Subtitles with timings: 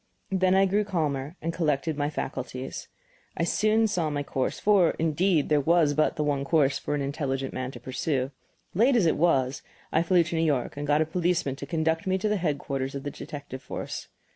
[0.31, 2.87] Then I grew calmer and collected my faculties.
[3.37, 7.03] I soon saw my course for, indeed, there was but the one course for an
[7.03, 8.31] intelligent man to pursue.
[8.73, 9.61] Late as it was,
[9.91, 12.95] I flew to New York and got a policeman to conduct me to the headquarters
[12.95, 14.07] of the detective force.